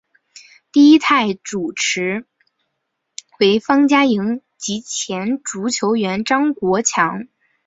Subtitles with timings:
[0.71, 2.25] 第一代主持
[3.39, 7.27] 为方嘉莹及前足球员张国强。